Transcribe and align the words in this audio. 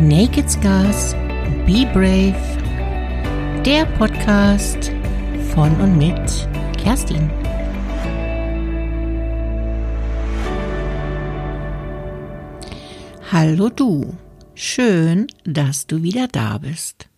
Naked 0.00 0.50
Scars, 0.50 1.12
Be 1.66 1.86
Brave, 1.92 2.34
der 3.66 3.84
Podcast 3.98 4.90
von 5.52 5.78
und 5.78 5.98
mit 5.98 6.48
Kerstin. 6.78 7.30
Hallo 13.30 13.68
du, 13.68 14.16
schön, 14.54 15.26
dass 15.44 15.86
du 15.86 16.02
wieder 16.02 16.28
da 16.28 16.56
bist. 16.56 17.10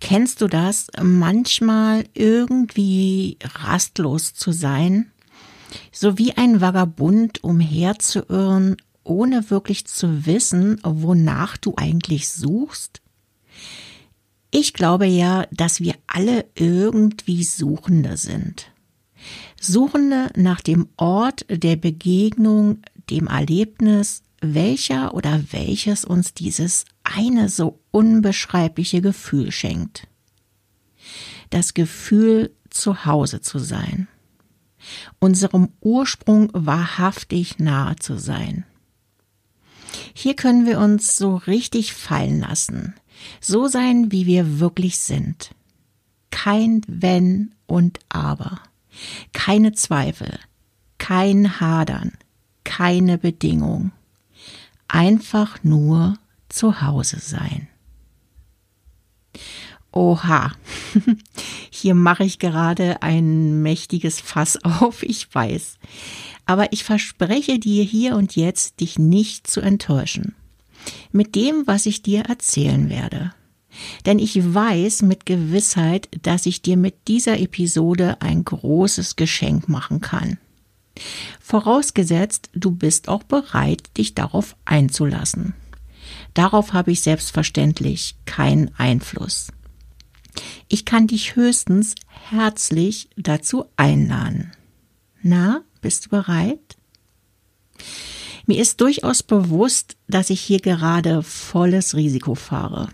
Kennst 0.00 0.42
du 0.42 0.48
das, 0.48 0.88
manchmal 1.02 2.04
irgendwie 2.12 3.38
rastlos 3.42 4.34
zu 4.34 4.52
sein? 4.52 5.12
So 5.92 6.18
wie 6.18 6.34
ein 6.34 6.60
Vagabund 6.60 7.42
umherzuirren 7.42 8.76
ohne 9.04 9.50
wirklich 9.50 9.86
zu 9.86 10.26
wissen, 10.26 10.80
wonach 10.82 11.56
du 11.56 11.74
eigentlich 11.76 12.28
suchst? 12.28 13.00
Ich 14.50 14.72
glaube 14.72 15.06
ja, 15.06 15.46
dass 15.52 15.80
wir 15.80 15.94
alle 16.06 16.46
irgendwie 16.54 17.44
Suchende 17.44 18.16
sind. 18.16 18.72
Suchende 19.60 20.30
nach 20.36 20.60
dem 20.60 20.88
Ort 20.96 21.44
der 21.48 21.76
Begegnung, 21.76 22.78
dem 23.10 23.26
Erlebnis, 23.26 24.22
welcher 24.40 25.14
oder 25.14 25.40
welches 25.50 26.04
uns 26.04 26.34
dieses 26.34 26.84
eine 27.04 27.48
so 27.48 27.80
unbeschreibliche 27.90 29.02
Gefühl 29.02 29.52
schenkt. 29.52 30.08
Das 31.50 31.74
Gefühl, 31.74 32.54
zu 32.70 33.04
Hause 33.04 33.40
zu 33.40 33.58
sein. 33.58 34.08
Unserem 35.18 35.68
Ursprung 35.80 36.50
wahrhaftig 36.52 37.58
nahe 37.58 37.96
zu 37.96 38.18
sein. 38.18 38.64
Hier 40.14 40.34
können 40.34 40.66
wir 40.66 40.78
uns 40.78 41.16
so 41.16 41.36
richtig 41.36 41.94
fallen 41.94 42.40
lassen, 42.40 42.94
so 43.40 43.68
sein, 43.68 44.12
wie 44.12 44.26
wir 44.26 44.60
wirklich 44.60 44.98
sind. 44.98 45.50
Kein 46.30 46.82
Wenn 46.86 47.52
und 47.66 47.98
Aber, 48.08 48.60
keine 49.32 49.72
Zweifel, 49.72 50.38
kein 50.98 51.60
Hadern, 51.60 52.12
keine 52.64 53.18
Bedingung. 53.18 53.92
Einfach 54.88 55.62
nur 55.62 56.18
zu 56.48 56.82
Hause 56.82 57.18
sein. 57.20 57.68
Oha, 59.92 60.52
hier 61.70 61.94
mache 61.94 62.24
ich 62.24 62.38
gerade 62.38 63.02
ein 63.02 63.62
mächtiges 63.62 64.20
Fass 64.20 64.62
auf, 64.62 65.02
ich 65.02 65.32
weiß 65.34 65.78
aber 66.50 66.72
ich 66.72 66.82
verspreche 66.82 67.60
dir 67.60 67.84
hier 67.84 68.16
und 68.16 68.34
jetzt, 68.34 68.80
dich 68.80 68.98
nicht 68.98 69.46
zu 69.46 69.60
enttäuschen. 69.60 70.34
Mit 71.12 71.36
dem, 71.36 71.64
was 71.68 71.86
ich 71.86 72.02
dir 72.02 72.22
erzählen 72.22 72.90
werde. 72.90 73.32
Denn 74.04 74.18
ich 74.18 74.52
weiß 74.52 75.02
mit 75.02 75.26
Gewissheit, 75.26 76.08
dass 76.22 76.46
ich 76.46 76.60
dir 76.60 76.76
mit 76.76 77.06
dieser 77.06 77.38
Episode 77.38 78.20
ein 78.20 78.44
großes 78.44 79.14
Geschenk 79.14 79.68
machen 79.68 80.00
kann. 80.00 80.38
Vorausgesetzt, 81.38 82.50
du 82.52 82.72
bist 82.72 83.06
auch 83.06 83.22
bereit, 83.22 83.96
dich 83.96 84.16
darauf 84.16 84.56
einzulassen. 84.64 85.54
Darauf 86.34 86.72
habe 86.72 86.90
ich 86.90 87.02
selbstverständlich 87.02 88.16
keinen 88.24 88.74
Einfluss. 88.76 89.52
Ich 90.66 90.84
kann 90.84 91.06
dich 91.06 91.36
höchstens 91.36 91.94
herzlich 92.08 93.08
dazu 93.16 93.66
einladen. 93.76 94.50
Na, 95.22 95.62
bist 95.80 96.06
du 96.06 96.10
bereit? 96.10 96.76
Mir 98.46 98.60
ist 98.60 98.80
durchaus 98.80 99.22
bewusst, 99.22 99.96
dass 100.08 100.30
ich 100.30 100.40
hier 100.40 100.60
gerade 100.60 101.22
volles 101.22 101.94
Risiko 101.94 102.34
fahre. 102.34 102.88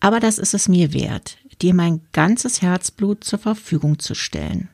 Aber 0.00 0.20
das 0.20 0.38
ist 0.38 0.54
es 0.54 0.68
mir 0.68 0.92
wert, 0.92 1.38
dir 1.62 1.74
mein 1.74 2.02
ganzes 2.12 2.62
Herzblut 2.62 3.24
zur 3.24 3.38
Verfügung 3.38 3.98
zu 3.98 4.14
stellen. 4.14 4.68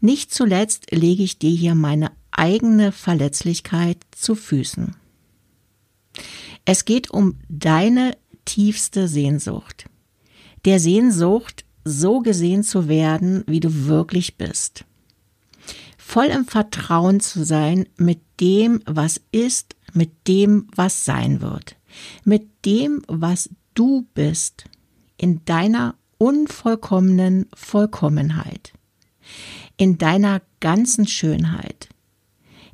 Nicht 0.00 0.32
zuletzt 0.32 0.92
lege 0.92 1.22
ich 1.22 1.38
dir 1.38 1.50
hier 1.50 1.74
meine 1.74 2.12
eigene 2.30 2.92
Verletzlichkeit 2.92 3.98
zu 4.12 4.34
Füßen. 4.34 4.94
Es 6.64 6.84
geht 6.84 7.10
um 7.10 7.38
deine 7.48 8.16
tiefste 8.44 9.08
Sehnsucht. 9.08 9.86
Der 10.64 10.78
Sehnsucht, 10.80 11.64
so 11.84 12.20
gesehen 12.20 12.62
zu 12.62 12.88
werden, 12.88 13.42
wie 13.46 13.60
du 13.60 13.86
wirklich 13.86 14.36
bist 14.36 14.84
voll 16.08 16.28
im 16.28 16.46
Vertrauen 16.46 17.20
zu 17.20 17.44
sein 17.44 17.86
mit 17.98 18.22
dem, 18.40 18.80
was 18.86 19.20
ist, 19.30 19.76
mit 19.92 20.26
dem, 20.26 20.66
was 20.74 21.04
sein 21.04 21.42
wird, 21.42 21.76
mit 22.24 22.64
dem, 22.64 23.02
was 23.08 23.50
du 23.74 24.06
bist, 24.14 24.64
in 25.18 25.44
deiner 25.44 25.96
unvollkommenen 26.16 27.44
Vollkommenheit, 27.52 28.72
in 29.76 29.98
deiner 29.98 30.40
ganzen 30.60 31.06
Schönheit, 31.06 31.90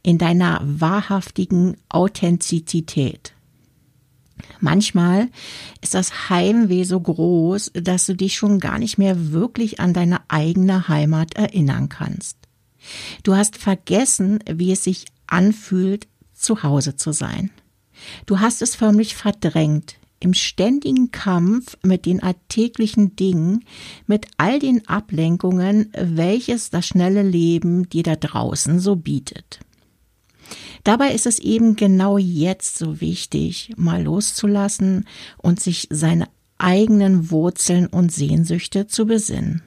in 0.04 0.16
deiner 0.18 0.60
wahrhaftigen 0.62 1.76
Authentizität. 1.88 3.32
Manchmal 4.60 5.28
ist 5.80 5.94
das 5.94 6.30
Heimweh 6.30 6.84
so 6.84 7.00
groß, 7.00 7.72
dass 7.74 8.06
du 8.06 8.14
dich 8.14 8.36
schon 8.36 8.60
gar 8.60 8.78
nicht 8.78 8.96
mehr 8.96 9.32
wirklich 9.32 9.80
an 9.80 9.92
deine 9.92 10.20
eigene 10.28 10.86
Heimat 10.86 11.34
erinnern 11.34 11.88
kannst. 11.88 12.43
Du 13.22 13.34
hast 13.34 13.56
vergessen, 13.56 14.40
wie 14.50 14.72
es 14.72 14.84
sich 14.84 15.06
anfühlt, 15.26 16.06
zu 16.34 16.62
Hause 16.62 16.96
zu 16.96 17.12
sein. 17.12 17.50
Du 18.26 18.40
hast 18.40 18.62
es 18.62 18.74
förmlich 18.74 19.14
verdrängt, 19.14 19.96
im 20.20 20.34
ständigen 20.34 21.10
Kampf 21.10 21.76
mit 21.82 22.06
den 22.06 22.22
alltäglichen 22.22 23.14
Dingen, 23.14 23.64
mit 24.06 24.26
all 24.36 24.58
den 24.58 24.86
Ablenkungen, 24.88 25.92
welches 25.96 26.70
das 26.70 26.86
schnelle 26.86 27.22
Leben 27.22 27.88
dir 27.88 28.02
da 28.02 28.16
draußen 28.16 28.80
so 28.80 28.96
bietet. 28.96 29.60
Dabei 30.82 31.12
ist 31.12 31.26
es 31.26 31.38
eben 31.38 31.76
genau 31.76 32.18
jetzt 32.18 32.76
so 32.76 33.00
wichtig, 33.00 33.72
mal 33.76 34.02
loszulassen 34.02 35.06
und 35.38 35.60
sich 35.60 35.88
seine 35.90 36.28
eigenen 36.58 37.30
Wurzeln 37.30 37.86
und 37.86 38.12
Sehnsüchte 38.12 38.86
zu 38.86 39.06
besinnen. 39.06 39.62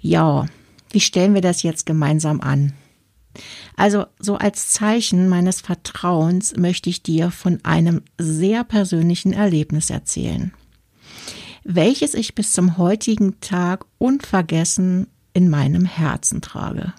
Ja, 0.00 0.46
wie 0.94 1.00
stellen 1.00 1.34
wir 1.34 1.40
das 1.40 1.62
jetzt 1.62 1.86
gemeinsam 1.86 2.40
an? 2.40 2.72
Also 3.76 4.06
so 4.18 4.36
als 4.36 4.70
Zeichen 4.70 5.28
meines 5.28 5.60
Vertrauens 5.60 6.56
möchte 6.56 6.88
ich 6.88 7.02
dir 7.02 7.30
von 7.30 7.58
einem 7.64 8.02
sehr 8.16 8.62
persönlichen 8.64 9.32
Erlebnis 9.32 9.90
erzählen, 9.90 10.52
welches 11.64 12.14
ich 12.14 12.34
bis 12.34 12.52
zum 12.52 12.78
heutigen 12.78 13.40
Tag 13.40 13.86
unvergessen 13.98 15.08
in 15.32 15.50
meinem 15.50 15.84
Herzen 15.84 16.40
trage 16.40 16.92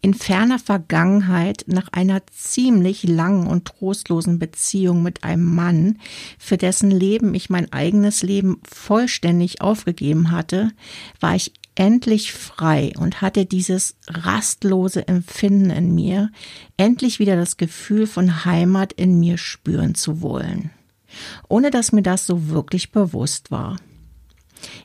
in 0.00 0.14
ferner 0.14 0.58
Vergangenheit 0.58 1.64
nach 1.66 1.88
einer 1.92 2.22
ziemlich 2.28 3.02
langen 3.02 3.46
und 3.46 3.64
trostlosen 3.66 4.38
Beziehung 4.38 5.02
mit 5.02 5.24
einem 5.24 5.54
Mann, 5.54 5.98
für 6.38 6.56
dessen 6.56 6.90
Leben 6.90 7.34
ich 7.34 7.50
mein 7.50 7.72
eigenes 7.72 8.22
Leben 8.22 8.60
vollständig 8.68 9.60
aufgegeben 9.60 10.30
hatte, 10.30 10.70
war 11.18 11.34
ich 11.34 11.52
endlich 11.74 12.32
frei 12.32 12.92
und 12.98 13.20
hatte 13.22 13.44
dieses 13.44 13.96
rastlose 14.08 15.06
Empfinden 15.06 15.70
in 15.70 15.94
mir, 15.94 16.30
endlich 16.76 17.18
wieder 17.18 17.36
das 17.36 17.56
Gefühl 17.56 18.06
von 18.06 18.44
Heimat 18.44 18.92
in 18.92 19.18
mir 19.18 19.38
spüren 19.38 19.94
zu 19.94 20.20
wollen, 20.20 20.70
ohne 21.48 21.70
dass 21.70 21.92
mir 21.92 22.02
das 22.02 22.26
so 22.26 22.48
wirklich 22.48 22.92
bewusst 22.92 23.50
war. 23.50 23.76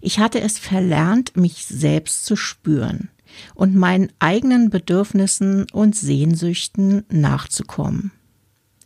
Ich 0.02 0.20
hatte 0.20 0.40
es 0.42 0.60
verlernt, 0.60 1.36
mich 1.36 1.66
selbst 1.66 2.26
zu 2.26 2.36
spüren 2.36 3.10
und 3.56 3.76
meinen 3.76 4.12
eigenen 4.20 4.70
Bedürfnissen 4.70 5.66
und 5.72 5.96
Sehnsüchten 5.96 7.06
nachzukommen. 7.10 8.12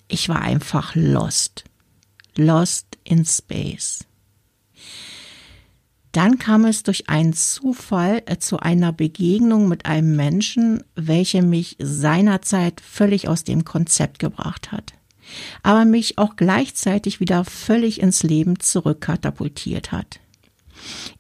Ich 0.08 0.30
war 0.30 0.42
einfach 0.42 0.96
lost. 0.96 1.66
Lost 2.36 2.98
in 3.04 3.26
Space. 3.26 4.06
Dann 6.12 6.40
kam 6.40 6.66
es 6.66 6.82
durch 6.82 7.10
einen 7.10 7.34
Zufall 7.34 8.24
äh, 8.26 8.38
zu 8.38 8.60
einer 8.60 8.92
Begegnung 8.92 9.68
mit 9.68 9.86
einem 9.86 10.16
Menschen, 10.16 10.84
welche 10.96 11.44
mich 11.44 11.76
seinerzeit 11.80 12.82
völlig 12.82 13.28
aus 13.28 13.44
dem 13.44 13.66
Konzept 13.66 14.18
gebracht 14.18 14.72
hat, 14.72 14.94
aber 15.62 15.86
mich 15.86 16.18
auch 16.18 16.36
gleichzeitig 16.36 17.20
wieder 17.20 17.46
völlig 17.46 18.02
ins 18.02 18.24
Leben 18.24 18.60
zurückkatapultiert 18.60 19.92
hat. 19.92 20.20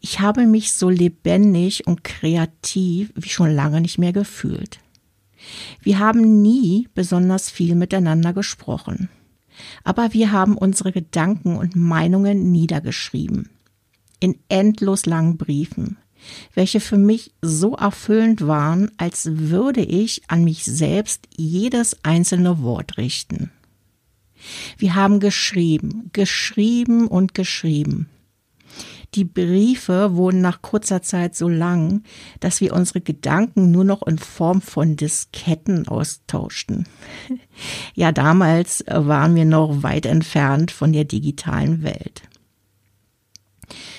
Ich 0.02 0.20
habe 0.20 0.46
mich 0.46 0.74
so 0.74 0.90
lebendig 0.90 1.88
und 1.88 2.04
kreativ 2.04 3.12
wie 3.16 3.30
schon 3.30 3.54
lange 3.54 3.82
nicht 3.82 3.98
mehr 3.98 4.14
gefühlt. 4.14 4.80
Wir 5.82 6.00
haben 6.00 6.42
nie 6.42 6.88
besonders 6.94 7.50
viel 7.50 7.76
miteinander 7.76 8.34
gesprochen, 8.34 9.10
aber 9.84 10.14
wir 10.14 10.32
haben 10.32 10.58
unsere 10.58 10.92
Gedanken 10.92 11.56
und 11.56 11.76
Meinungen 11.76 12.52
niedergeschrieben. 12.52 13.50
In 14.20 14.36
endlos 14.50 15.06
langen 15.06 15.38
Briefen, 15.38 15.98
welche 16.54 16.80
für 16.80 16.98
mich 16.98 17.32
so 17.42 17.76
erfüllend 17.76 18.48
waren, 18.48 18.92
als 18.98 19.30
würde 19.32 19.82
ich 19.82 20.24
an 20.28 20.44
mich 20.44 20.66
selbst 20.66 21.28
jedes 21.36 22.04
einzelne 22.04 22.62
Wort 22.62 22.98
richten. 22.98 23.52
Wir 24.78 24.96
haben 24.96 25.20
geschrieben, 25.20 26.10
geschrieben 26.14 27.08
und 27.08 27.34
geschrieben. 27.34 28.10
Die 29.16 29.24
Briefe 29.24 30.16
wurden 30.16 30.42
nach 30.42 30.62
kurzer 30.62 31.02
Zeit 31.02 31.36
so 31.36 31.48
lang, 31.48 32.04
dass 32.40 32.62
wir 32.62 32.74
unsere 32.74 33.02
Gedanken 33.02 33.72
nur 33.72 33.84
noch 33.84 34.06
in 34.06 34.18
Form 34.18 34.62
von 34.62 34.96
Disketten 34.96 35.88
austauschten. 35.88 36.88
Ja, 37.96 38.12
damals 38.12 38.84
waren 38.88 39.34
wir 39.34 39.46
noch 39.46 39.82
weit 39.82 40.06
entfernt 40.06 40.70
von 40.70 40.94
der 40.94 41.06
digitalen 41.06 41.82
Welt. 41.82 42.22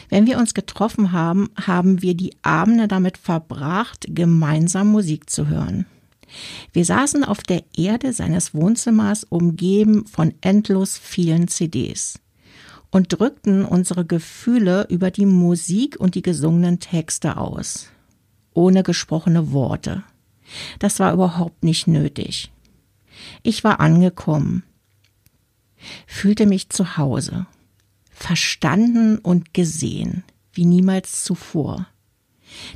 Wenn 0.08 0.28
wir 0.28 0.38
uns 0.38 0.54
getroffen 0.54 1.10
haben, 1.10 1.50
haben 1.60 2.00
wir 2.00 2.14
die 2.14 2.36
Abende 2.42 2.86
damit 2.86 3.18
verbracht, 3.18 4.06
gemeinsam 4.10 4.92
Musik 4.92 5.28
zu 5.28 5.48
hören. 5.48 5.86
Wir 6.72 6.84
saßen 6.84 7.24
auf 7.24 7.42
der 7.42 7.64
Erde 7.76 8.12
seines 8.12 8.54
Wohnzimmers 8.54 9.24
umgeben 9.24 10.06
von 10.06 10.32
endlos 10.40 10.96
vielen 10.96 11.48
CDs 11.48 12.20
und 12.90 13.18
drückten 13.18 13.64
unsere 13.64 14.04
Gefühle 14.04 14.86
über 14.88 15.10
die 15.10 15.26
Musik 15.26 15.96
und 15.98 16.14
die 16.14 16.22
gesungenen 16.22 16.80
Texte 16.80 17.36
aus, 17.36 17.88
ohne 18.54 18.82
gesprochene 18.82 19.52
Worte. 19.52 20.02
Das 20.78 20.98
war 20.98 21.12
überhaupt 21.12 21.62
nicht 21.62 21.86
nötig. 21.86 22.50
Ich 23.42 23.64
war 23.64 23.80
angekommen, 23.80 24.62
fühlte 26.06 26.46
mich 26.46 26.70
zu 26.70 26.96
Hause, 26.96 27.46
verstanden 28.10 29.18
und 29.18 29.52
gesehen, 29.52 30.24
wie 30.52 30.64
niemals 30.64 31.24
zuvor. 31.24 31.86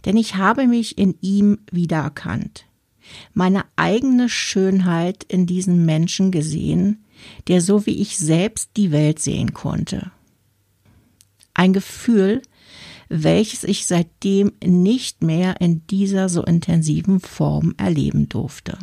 Denn 0.05 0.17
ich 0.17 0.37
habe 0.37 0.67
mich 0.67 0.99
in 0.99 1.17
ihm 1.21 1.59
wiedererkannt, 1.71 2.67
meine 3.33 3.65
eigene 3.77 4.29
Schönheit 4.29 5.25
in 5.25 5.47
diesen 5.47 5.85
Menschen 5.85 6.31
gesehen, 6.31 7.02
der 7.49 7.61
so 7.61 7.87
wie 7.87 8.01
ich 8.01 8.19
selbst 8.19 8.71
die 8.77 8.93
Welt 8.93 9.19
sehen 9.19 9.55
konnte. 9.55 10.11
Ein 11.55 11.73
Gefühl, 11.73 12.43
welches 13.09 13.65
ich 13.65 13.87
seitdem 13.87 14.53
nicht 14.65 15.23
mehr 15.23 15.61
in 15.61 15.87
dieser 15.87 16.29
so 16.29 16.43
intensiven 16.43 17.21
Form 17.21 17.75
erleben 17.77 18.29
durfte. 18.29 18.79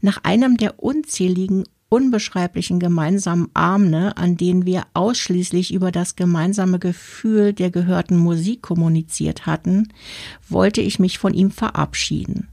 Nach 0.00 0.24
einem 0.24 0.56
der 0.56 0.82
unzähligen 0.82 1.64
unbeschreiblichen 1.88 2.80
gemeinsamen 2.80 3.48
Abende, 3.54 4.16
an 4.16 4.36
denen 4.36 4.66
wir 4.66 4.84
ausschließlich 4.94 5.72
über 5.72 5.90
das 5.90 6.16
gemeinsame 6.16 6.78
Gefühl 6.78 7.52
der 7.52 7.70
gehörten 7.70 8.18
Musik 8.18 8.62
kommuniziert 8.62 9.46
hatten, 9.46 9.88
wollte 10.48 10.80
ich 10.80 10.98
mich 10.98 11.18
von 11.18 11.32
ihm 11.32 11.50
verabschieden, 11.50 12.48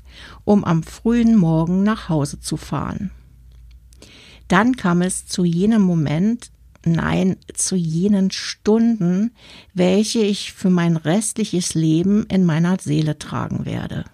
um 0.46 0.63
am 0.63 0.84
frühen 0.84 1.36
Morgen 1.36 1.84
nach 1.84 2.08
Hause 2.08 2.40
zu 2.40 2.56
fahren. 2.56 3.12
Dann 4.47 4.75
kam 4.75 5.01
es 5.01 5.25
zu 5.25 5.44
jenem 5.44 5.81
Moment, 5.81 6.51
nein, 6.86 7.38
zu 7.53 7.75
jenen 7.75 8.31
Stunden, 8.31 9.31
welche 9.74 10.19
ich 10.19 10.53
für 10.53 10.69
mein 10.69 10.97
restliches 10.97 11.74
Leben 11.74 12.25
in 12.27 12.45
meiner 12.45 12.77
Seele 12.80 13.18
tragen 13.18 13.65
werde. 13.65 14.06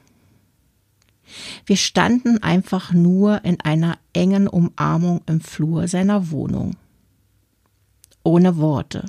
Wir 1.66 1.78
standen 1.78 2.42
einfach 2.44 2.94
nur 2.94 3.44
in 3.46 3.60
einer 3.62 3.98
engen 4.14 4.48
Umarmung 4.48 5.22
im 5.28 5.42
Flur 5.42 5.88
seiner 5.88 6.32
Wohnung. 6.32 6.76
Ohne 8.24 8.58
Worte. 8.58 9.06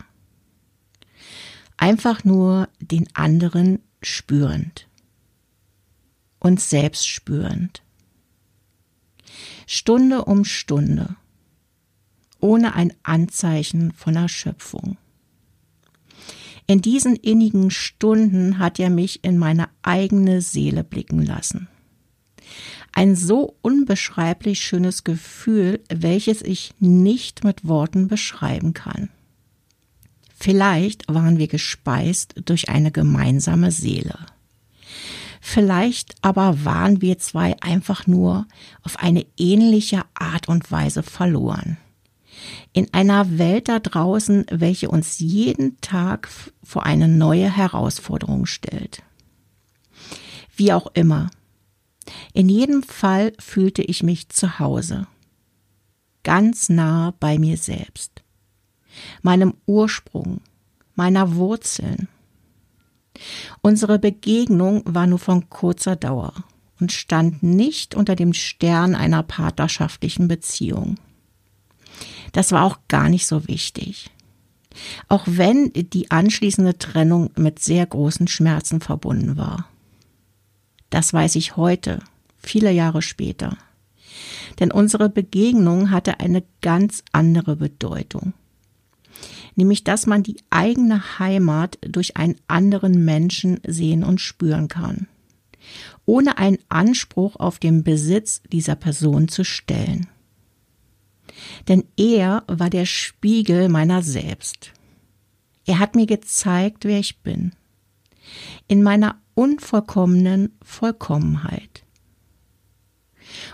Einfach 1.77 2.25
nur 2.25 2.69
den 2.81 3.09
anderen 3.15 3.81
spürend. 4.03 4.89
Uns 6.39 6.71
selbst 6.71 7.09
spürend. 7.09 7.83
Stunde 9.67 10.25
um 10.25 10.45
Stunde, 10.45 11.17
ohne 12.41 12.75
ein 12.75 12.93
Anzeichen 13.03 13.93
von 13.93 14.17
Erschöpfung. 14.17 14.97
In 16.67 16.81
diesen 16.81 17.17
innigen 17.17 17.71
Stunden 17.71 18.59
hat 18.59 18.79
er 18.79 18.91
mich 18.91 19.25
in 19.25 19.39
meine 19.39 19.69
eigene 19.83 20.41
Seele 20.41 20.85
blicken 20.85 21.23
lassen. 21.25 21.69
Ein 22.93 23.17
so 23.17 23.57
unbeschreiblich 23.63 24.61
schönes 24.61 25.03
Gefühl, 25.05 25.81
welches 25.93 26.43
ich 26.43 26.75
nicht 26.79 27.43
mit 27.43 27.67
Worten 27.67 28.07
beschreiben 28.07 28.75
kann. 28.75 29.09
Vielleicht 30.39 31.09
waren 31.13 31.39
wir 31.39 31.49
gespeist 31.49 32.35
durch 32.45 32.69
eine 32.69 32.91
gemeinsame 32.91 33.71
Seele. 33.71 34.19
Vielleicht 35.45 36.15
aber 36.23 36.65
waren 36.65 37.03
wir 37.03 37.19
zwei 37.19 37.61
einfach 37.61 38.07
nur 38.07 38.47
auf 38.85 39.01
eine 39.01 39.27
ähnliche 39.37 40.03
Art 40.15 40.49
und 40.49 40.71
Weise 40.71 41.03
verloren. 41.03 41.79
In 42.73 42.95
einer 42.95 43.39
Welt 43.39 43.69
da 43.69 43.81
draußen, 43.81 44.47
welche 44.51 44.89
uns 44.89 45.19
jeden 45.19 45.81
Tag 45.81 46.29
vor 46.63 46.87
eine 46.87 47.09
neue 47.09 47.55
Herausforderung 47.55 48.47
stellt. 48.47 49.03
Wie 50.55 50.73
auch 50.73 50.87
immer. 50.95 51.29
In 52.33 52.49
jedem 52.49 52.85
Fall 52.85 53.33
fühlte 53.41 53.83
ich 53.83 54.05
mich 54.05 54.29
zu 54.29 54.61
Hause. 54.61 55.09
Ganz 56.23 56.69
nah 56.69 57.15
bei 57.19 57.41
mir 57.41 57.57
selbst. 57.57 58.23
Meinem 59.23 59.55
Ursprung, 59.67 60.41
meiner 60.95 61.35
Wurzeln 61.35 62.07
Unsere 63.61 63.99
Begegnung 63.99 64.83
war 64.85 65.07
nur 65.07 65.19
von 65.19 65.49
kurzer 65.51 65.97
Dauer 65.97 66.33
und 66.81 66.93
stand 66.93 67.43
nicht 67.43 67.95
unter 67.95 68.17
dem 68.17 68.33
Stern 68.33 68.95
einer 68.95 69.23
partnerschaftlichen 69.23 70.29
Beziehung. 70.29 70.97
Das 72.33 72.53
war 72.53 72.65
auch 72.65 72.79
gar 72.89 73.09
nicht 73.09 73.27
so 73.27 73.47
wichtig. 73.47 74.11
Auch 75.09 75.25
wenn 75.27 75.71
die 75.75 76.11
anschließende 76.11 76.79
Trennung 76.79 77.31
mit 77.37 77.59
sehr 77.59 77.85
großen 77.85 78.27
Schmerzen 78.27 78.81
verbunden 78.81 79.37
war. 79.37 79.69
Das 80.89 81.13
weiß 81.13 81.37
ich 81.37 81.57
heute, 81.57 82.01
viele 82.39 82.71
Jahre 82.71 83.03
später. 83.03 83.57
Denn 84.61 84.73
unsere 84.73 85.09
Begegnung 85.09 85.91
hatte 85.91 86.21
eine 86.21 86.43
ganz 86.63 87.05
andere 87.13 87.57
Bedeutung 87.57 88.33
nämlich 89.55 89.85
dass 89.85 90.07
man 90.07 90.23
die 90.23 90.37
eigene 90.51 91.19
Heimat 91.19 91.79
durch 91.83 92.17
einen 92.17 92.37
anderen 92.47 93.05
Menschen 93.05 93.61
sehen 93.67 94.05
und 94.05 94.21
spüren 94.21 94.69
kann, 94.69 95.09
ohne 96.05 96.39
einen 96.39 96.59
Anspruch 96.69 97.37
auf 97.37 97.59
den 97.59 97.85
Besitz 97.85 98.43
dieser 98.51 98.77
Person 98.77 99.29
zu 99.29 99.45
stellen. 99.45 100.09
Denn 101.69 101.85
er 101.97 102.45
war 102.47 102.71
der 102.71 102.87
Spiegel 102.87 103.69
meiner 103.69 104.03
selbst. 104.03 104.73
Er 105.65 105.79
hat 105.79 105.95
mir 105.95 106.07
gezeigt, 106.07 106.85
wer 106.85 106.99
ich 106.99 107.21
bin, 107.21 107.53
in 108.69 108.83
meiner 108.83 109.21
unvollkommenen 109.35 110.57
Vollkommenheit. 110.63 111.85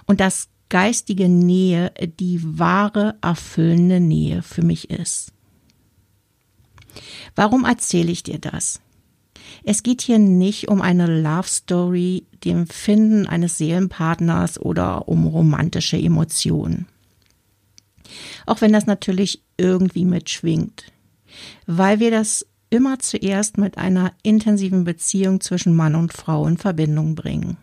Und 0.07 0.21
dass 0.21 0.49
geistige 0.69 1.28
Nähe 1.28 1.93
die 2.19 2.40
wahre, 2.59 3.17
erfüllende 3.21 4.00
Nähe 4.00 4.43
für 4.43 4.62
mich 4.62 4.90
ist. 4.90 5.33
Warum 7.35 7.64
erzähle 7.64 8.11
ich 8.11 8.23
dir 8.23 8.38
das? 8.38 8.81
Es 9.64 9.83
geht 9.83 10.02
hier 10.02 10.19
nicht 10.19 10.69
um 10.69 10.81
eine 10.81 11.07
Love 11.07 11.49
Story, 11.49 12.26
dem 12.45 12.67
Finden 12.67 13.26
eines 13.26 13.59
Seelenpartners 13.59 14.61
oder 14.61 15.09
um 15.09 15.26
romantische 15.26 15.97
Emotionen. 15.97 16.87
Auch 18.47 18.61
wenn 18.61 18.73
das 18.73 18.87
natürlich 18.87 19.43
irgendwie 19.57 20.05
mitschwingt, 20.05 20.93
weil 21.67 22.00
wir 22.00 22.11
das 22.11 22.47
immer 22.71 22.99
zuerst 22.99 23.59
mit 23.59 23.78
einer 23.78 24.12
intensiven 24.23 24.85
Beziehung 24.85 25.40
zwischen 25.40 25.75
Mann 25.75 25.95
und 25.95 26.12
Frau 26.12 26.47
in 26.47 26.59
Verbindung 26.59 27.14
bringen. 27.14 27.57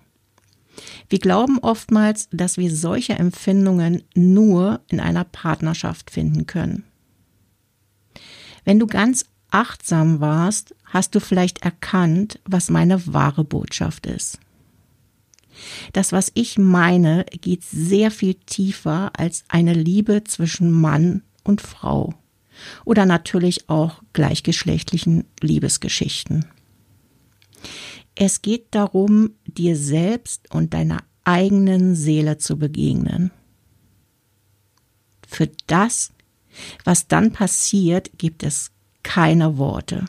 Wir 1.09 1.19
glauben 1.19 1.59
oftmals, 1.59 2.27
dass 2.31 2.57
wir 2.57 2.75
solche 2.75 3.13
Empfindungen 3.13 4.03
nur 4.13 4.81
in 4.87 4.99
einer 4.99 5.23
Partnerschaft 5.23 6.11
finden 6.11 6.47
können. 6.47 6.83
Wenn 8.65 8.79
du 8.79 8.87
ganz 8.87 9.25
achtsam 9.51 10.19
warst, 10.19 10.75
hast 10.83 11.15
du 11.15 11.19
vielleicht 11.19 11.63
erkannt, 11.63 12.39
was 12.45 12.69
meine 12.69 13.13
wahre 13.13 13.43
Botschaft 13.43 14.05
ist. 14.05 14.39
Das, 15.93 16.11
was 16.11 16.31
ich 16.33 16.57
meine, 16.57 17.25
geht 17.41 17.63
sehr 17.63 18.11
viel 18.11 18.33
tiefer 18.33 19.11
als 19.17 19.45
eine 19.47 19.73
Liebe 19.73 20.25
zwischen 20.25 20.71
Mann 20.71 21.21
und 21.43 21.61
Frau 21.61 22.13
oder 22.83 23.05
natürlich 23.05 23.69
auch 23.69 24.01
gleichgeschlechtlichen 24.13 25.25
Liebesgeschichten. 25.41 26.45
Es 28.15 28.41
geht 28.41 28.67
darum, 28.71 29.31
dir 29.45 29.75
selbst 29.75 30.53
und 30.53 30.73
deiner 30.73 31.03
eigenen 31.23 31.95
Seele 31.95 32.37
zu 32.37 32.57
begegnen. 32.57 33.31
Für 35.27 35.49
das, 35.67 36.11
was 36.83 37.07
dann 37.07 37.31
passiert, 37.31 38.11
gibt 38.17 38.43
es 38.43 38.71
keine 39.03 39.57
Worte. 39.57 40.05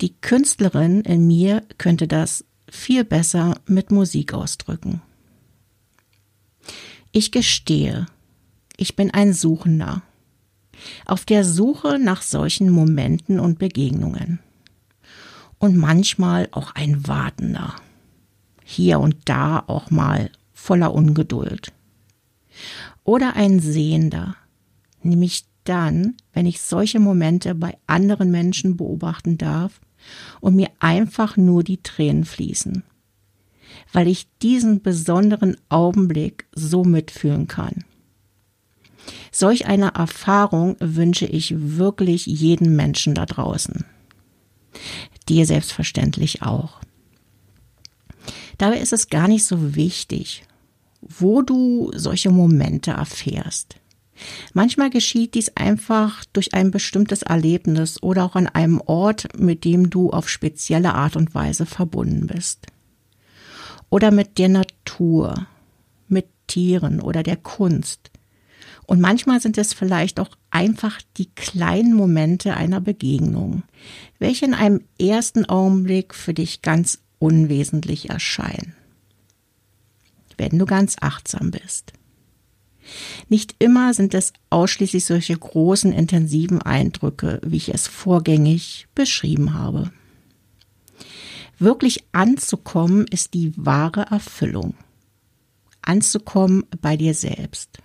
Die 0.00 0.14
Künstlerin 0.14 1.02
in 1.02 1.26
mir 1.26 1.62
könnte 1.76 2.06
das 2.06 2.44
viel 2.70 3.04
besser 3.04 3.56
mit 3.66 3.90
Musik 3.90 4.34
ausdrücken. 4.34 5.02
Ich 7.12 7.32
gestehe, 7.32 8.06
Ich 8.80 8.94
bin 8.94 9.10
ein 9.10 9.32
Suchender. 9.32 10.02
Auf 11.04 11.24
der 11.24 11.44
Suche 11.44 11.98
nach 11.98 12.22
solchen 12.22 12.70
Momenten 12.70 13.40
und 13.40 13.58
Begegnungen. 13.58 14.38
Und 15.58 15.76
manchmal 15.76 16.46
auch 16.52 16.76
ein 16.76 17.08
Wartender. 17.08 17.74
Hier 18.62 19.00
und 19.00 19.16
da 19.24 19.64
auch 19.66 19.90
mal 19.90 20.30
voller 20.52 20.94
Ungeduld. 20.94 21.72
Oder 23.08 23.36
ein 23.36 23.58
Sehender. 23.58 24.36
Nämlich 25.02 25.46
dann, 25.64 26.18
wenn 26.34 26.44
ich 26.44 26.60
solche 26.60 27.00
Momente 27.00 27.54
bei 27.54 27.78
anderen 27.86 28.30
Menschen 28.30 28.76
beobachten 28.76 29.38
darf 29.38 29.80
und 30.42 30.54
mir 30.54 30.68
einfach 30.78 31.38
nur 31.38 31.64
die 31.64 31.82
Tränen 31.82 32.26
fließen, 32.26 32.82
weil 33.94 34.08
ich 34.08 34.28
diesen 34.42 34.82
besonderen 34.82 35.56
Augenblick 35.70 36.48
so 36.52 36.84
mitfühlen 36.84 37.46
kann. 37.46 37.86
Solch 39.32 39.64
eine 39.64 39.94
Erfahrung 39.94 40.76
wünsche 40.78 41.24
ich 41.24 41.54
wirklich 41.56 42.26
jedem 42.26 42.76
Menschen 42.76 43.14
da 43.14 43.24
draußen. 43.24 43.86
Dir 45.30 45.46
selbstverständlich 45.46 46.42
auch. 46.42 46.82
Dabei 48.58 48.76
ist 48.80 48.92
es 48.92 49.08
gar 49.08 49.28
nicht 49.28 49.46
so 49.46 49.74
wichtig, 49.74 50.44
wo 51.08 51.42
du 51.42 51.90
solche 51.94 52.30
Momente 52.30 52.92
erfährst. 52.92 53.76
Manchmal 54.52 54.90
geschieht 54.90 55.34
dies 55.34 55.50
einfach 55.54 56.24
durch 56.32 56.54
ein 56.54 56.70
bestimmtes 56.70 57.22
Erlebnis 57.22 58.02
oder 58.02 58.24
auch 58.24 58.34
an 58.34 58.48
einem 58.48 58.80
Ort, 58.80 59.28
mit 59.38 59.64
dem 59.64 59.90
du 59.90 60.10
auf 60.10 60.28
spezielle 60.28 60.94
Art 60.94 61.16
und 61.16 61.34
Weise 61.34 61.66
verbunden 61.66 62.26
bist. 62.26 62.66
Oder 63.90 64.10
mit 64.10 64.38
der 64.38 64.48
Natur, 64.48 65.46
mit 66.08 66.26
Tieren 66.46 67.00
oder 67.00 67.22
der 67.22 67.36
Kunst. 67.36 68.10
Und 68.86 69.00
manchmal 69.00 69.40
sind 69.40 69.58
es 69.58 69.74
vielleicht 69.74 70.18
auch 70.18 70.30
einfach 70.50 71.00
die 71.16 71.30
kleinen 71.34 71.94
Momente 71.94 72.54
einer 72.54 72.80
Begegnung, 72.80 73.62
welche 74.18 74.46
in 74.46 74.54
einem 74.54 74.80
ersten 74.98 75.44
Augenblick 75.44 76.14
für 76.14 76.34
dich 76.34 76.62
ganz 76.62 77.00
unwesentlich 77.18 78.10
erscheinen. 78.10 78.74
Wenn 80.38 80.58
du 80.58 80.64
ganz 80.64 80.96
achtsam 81.00 81.50
bist. 81.50 81.92
Nicht 83.28 83.54
immer 83.58 83.92
sind 83.92 84.14
es 84.14 84.32
ausschließlich 84.50 85.04
solche 85.04 85.36
großen, 85.36 85.92
intensiven 85.92 86.62
Eindrücke, 86.62 87.40
wie 87.44 87.56
ich 87.56 87.74
es 87.74 87.86
vorgängig 87.86 88.88
beschrieben 88.94 89.54
habe. 89.54 89.90
Wirklich 91.58 92.04
anzukommen 92.12 93.06
ist 93.08 93.34
die 93.34 93.52
wahre 93.56 94.06
Erfüllung. 94.10 94.74
Anzukommen 95.82 96.64
bei 96.80 96.96
dir 96.96 97.14
selbst. 97.14 97.78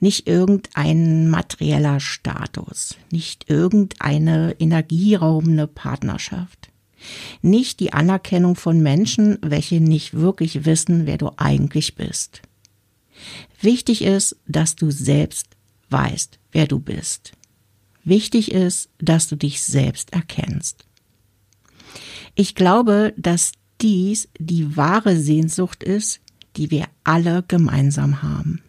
Nicht 0.00 0.28
irgendein 0.28 1.28
materieller 1.28 1.98
Status, 2.00 2.96
nicht 3.10 3.48
irgendeine 3.48 4.54
energieraubende 4.58 5.66
Partnerschaft, 5.66 6.70
nicht 7.42 7.80
die 7.80 7.92
Anerkennung 7.92 8.56
von 8.56 8.80
Menschen, 8.80 9.38
welche 9.42 9.80
nicht 9.80 10.14
wirklich 10.14 10.64
wissen, 10.64 11.06
wer 11.06 11.18
du 11.18 11.30
eigentlich 11.36 11.94
bist. 11.94 12.42
Wichtig 13.60 14.02
ist, 14.02 14.36
dass 14.46 14.76
du 14.76 14.90
selbst 14.90 15.48
weißt, 15.90 16.38
wer 16.52 16.66
du 16.66 16.78
bist. 16.78 17.32
Wichtig 18.04 18.52
ist, 18.52 18.88
dass 18.98 19.28
du 19.28 19.36
dich 19.36 19.62
selbst 19.62 20.12
erkennst. 20.12 20.84
Ich 22.34 22.54
glaube, 22.54 23.14
dass 23.16 23.52
dies 23.80 24.28
die 24.38 24.76
wahre 24.76 25.16
Sehnsucht 25.16 25.82
ist, 25.82 26.20
die 26.56 26.70
wir 26.70 26.86
alle 27.04 27.44
gemeinsam 27.46 28.22
haben. 28.22 28.62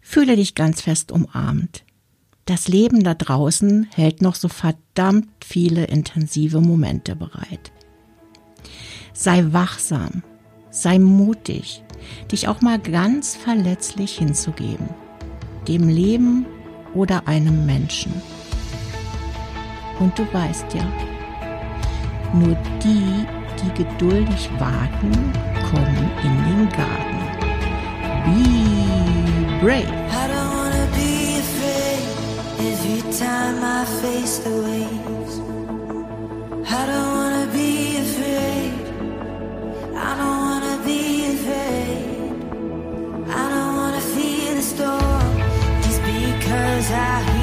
Fühle 0.00 0.36
dich 0.36 0.54
ganz 0.54 0.80
fest 0.80 1.12
umarmt. 1.12 1.85
Das 2.46 2.68
Leben 2.68 3.02
da 3.02 3.14
draußen 3.14 3.88
hält 3.92 4.22
noch 4.22 4.36
so 4.36 4.46
verdammt 4.48 5.28
viele 5.44 5.84
intensive 5.86 6.60
Momente 6.60 7.16
bereit. 7.16 7.72
Sei 9.12 9.44
wachsam, 9.50 10.22
sei 10.70 11.00
mutig, 11.00 11.82
dich 12.30 12.46
auch 12.46 12.60
mal 12.60 12.78
ganz 12.78 13.34
verletzlich 13.34 14.18
hinzugeben, 14.18 14.88
dem 15.66 15.88
Leben 15.88 16.46
oder 16.94 17.26
einem 17.26 17.66
Menschen. 17.66 18.12
Und 19.98 20.16
du 20.16 20.22
weißt 20.32 20.66
ja, 20.72 20.86
nur 22.32 22.56
die, 22.80 23.26
die 23.60 23.82
geduldig 23.82 24.48
warten, 24.60 25.10
kommen 25.68 26.10
in 26.22 26.44
den 26.44 26.68
Garten. 26.68 27.16
Be 28.24 29.60
brave. 29.60 30.55
Time 33.18 33.64
I 33.64 33.84
face 34.02 34.38
the 34.40 34.50
waves. 34.50 35.38
I 36.78 36.86
don't 36.90 37.10
wanna 37.18 37.46
be 37.50 37.96
afraid. 37.96 38.72
I 39.96 40.10
don't 40.20 40.40
wanna 40.46 40.76
be 40.84 41.00
afraid. 41.34 42.04
I 43.42 43.44
don't 43.52 43.76
wanna 43.80 44.02
feel 44.14 44.54
the 44.54 44.66
storm 44.74 45.32
just 45.84 46.00
because 46.02 46.90
I 46.90 47.35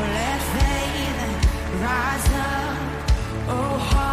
let 0.00 0.40
faith 0.54 1.82
rise 1.82 2.28
up. 2.34 2.78
Oh, 3.48 4.03